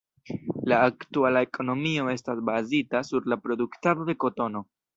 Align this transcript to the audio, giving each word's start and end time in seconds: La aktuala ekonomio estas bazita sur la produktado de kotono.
La 0.71 0.79
aktuala 0.85 1.43
ekonomio 1.47 2.07
estas 2.15 2.41
bazita 2.49 3.05
sur 3.11 3.31
la 3.35 3.41
produktado 3.47 4.11
de 4.13 4.21
kotono. 4.27 4.67